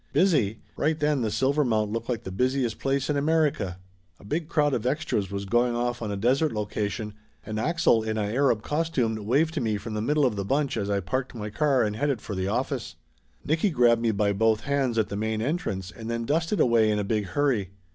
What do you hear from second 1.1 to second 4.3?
the Silvermount looked like the busiest place in Amer ica. A